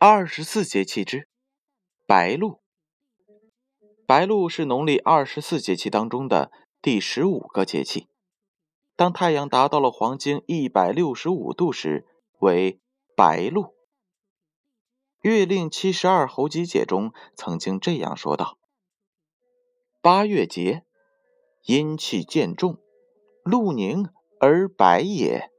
[0.00, 1.28] 二十四节气之
[2.06, 2.60] 白露。
[4.06, 8.06] 白露是农历二十四节气当中的第十五个节气。
[8.94, 12.06] 当太阳达到了黄经一百六十五度时，
[12.38, 12.78] 为
[13.16, 13.62] 白露。
[15.22, 18.56] 《月令七十二候集解》中曾经这样说道
[20.00, 20.84] ：“八月节，
[21.64, 22.78] 阴气渐重，
[23.42, 25.50] 露凝而白也。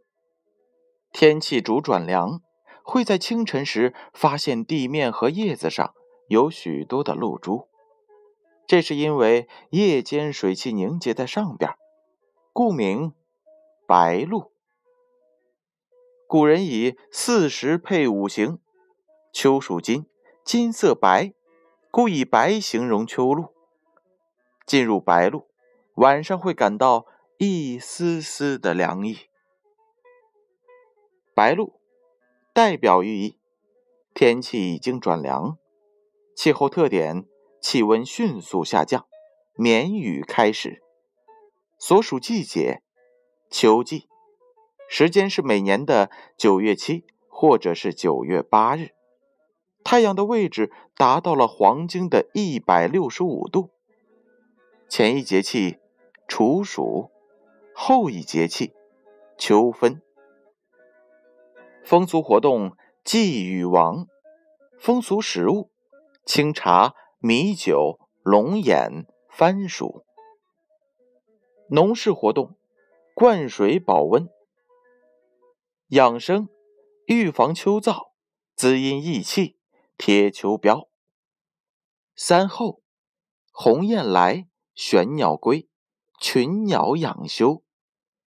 [1.12, 2.42] 天气主转凉。”
[2.90, 5.94] 会在清晨时发现地面和叶子上
[6.28, 7.70] 有许多的露珠，
[8.66, 11.76] 这是因为夜间水汽凝结在上边，
[12.52, 13.14] 故名
[13.88, 14.52] 白露。
[16.28, 18.60] 古人以四时配五行，
[19.32, 20.08] 秋属金，
[20.44, 21.34] 金色白，
[21.92, 23.54] 故以白形容秋露。
[24.66, 25.48] 进入白露，
[25.94, 27.06] 晚上会感到
[27.38, 29.30] 一丝丝的凉意。
[31.36, 31.79] 白露。
[32.60, 33.38] 代表寓意：
[34.14, 35.58] 天气已经转凉，
[36.36, 37.26] 气候特点：
[37.62, 39.08] 气温迅速下降，
[39.56, 40.84] 绵雨开始。
[41.78, 42.82] 所属季节：
[43.50, 44.10] 秋季，
[44.90, 48.90] 时间是每年的九月七或者是九月八日。
[49.82, 53.70] 太阳的位置达到了黄经的一百六十五度。
[54.90, 55.78] 前一节气
[56.28, 57.10] 处暑，
[57.74, 58.74] 后一节气
[59.38, 60.02] 秋分。
[61.84, 64.08] 风俗活动：祭禹王。
[64.80, 65.72] 风俗食物：
[66.26, 70.06] 清茶、米酒、龙眼、番薯。
[71.70, 72.58] 农事活动：
[73.14, 74.30] 灌水保温。
[75.88, 76.48] 养生：
[77.06, 78.12] 预防秋燥，
[78.56, 79.58] 滋阴益气，
[79.98, 80.88] 贴秋膘。
[82.16, 82.82] 三候：
[83.52, 85.68] 鸿雁来，玄鸟归，
[86.20, 87.64] 群鸟养休。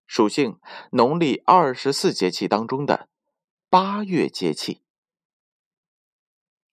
[0.08, 0.60] 属性：
[0.92, 3.10] 农历二十四节气当中的。
[3.72, 4.82] 八月节气，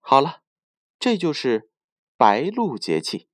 [0.00, 0.40] 好了，
[0.98, 1.70] 这就是
[2.16, 3.28] 白露节气。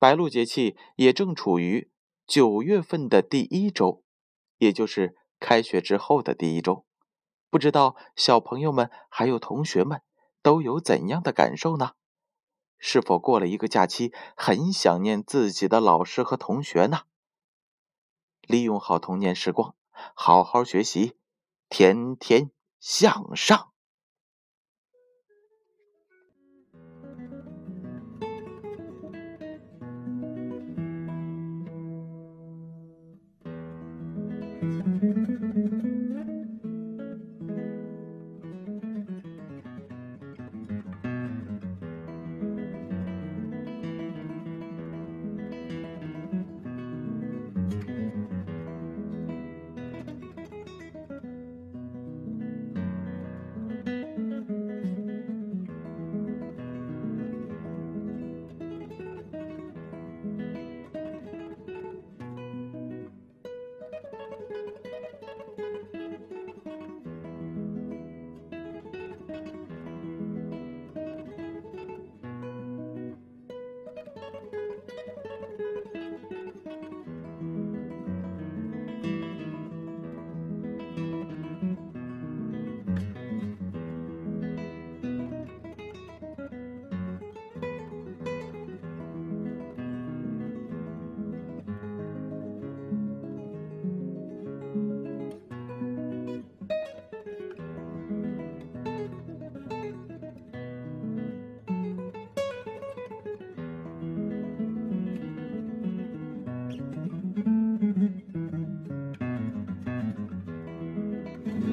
[0.00, 1.92] 白露节气也正处于
[2.26, 4.02] 九月份的第一周，
[4.58, 6.84] 也就是开学之后的第一周。
[7.50, 10.02] 不知道小朋友们还有同学们
[10.42, 11.92] 都有怎样的感受呢？
[12.78, 17.02] 是否过了一个假期，很想念自己的老师和同学呢？
[18.40, 19.76] 利用好童年时光，
[20.14, 21.19] 好好学习。
[21.70, 22.50] 天天
[22.80, 23.70] 向上。